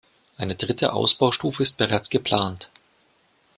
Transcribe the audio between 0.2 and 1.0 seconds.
Eine dritte